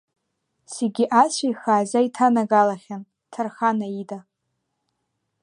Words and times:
Зегьы 0.75 1.05
ацәа 1.21 1.45
ихааӡа 1.51 1.99
иҭанагалахьан 2.07 3.01
Ҭархана 3.31 3.87
ида. 4.01 4.19